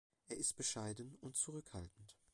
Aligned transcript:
Er 0.29 0.35
ist 0.37 0.55
bescheiden 0.55 1.15
und 1.21 1.35
zurückhaltend. 1.37 2.17